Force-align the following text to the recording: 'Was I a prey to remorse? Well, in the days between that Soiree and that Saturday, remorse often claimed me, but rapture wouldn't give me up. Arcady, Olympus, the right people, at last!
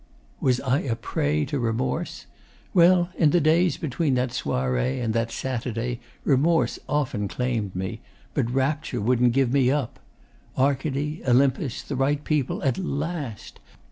'Was 0.39 0.59
I 0.61 0.79
a 0.79 0.95
prey 0.95 1.45
to 1.45 1.59
remorse? 1.59 2.25
Well, 2.73 3.09
in 3.19 3.29
the 3.29 3.39
days 3.39 3.77
between 3.77 4.15
that 4.15 4.31
Soiree 4.33 4.99
and 4.99 5.13
that 5.13 5.31
Saturday, 5.31 5.99
remorse 6.23 6.79
often 6.89 7.27
claimed 7.27 7.75
me, 7.75 8.01
but 8.33 8.49
rapture 8.51 8.99
wouldn't 8.99 9.33
give 9.33 9.53
me 9.53 9.69
up. 9.69 9.99
Arcady, 10.57 11.21
Olympus, 11.27 11.83
the 11.83 11.95
right 11.95 12.23
people, 12.23 12.63
at 12.63 12.79
last! 12.79 13.59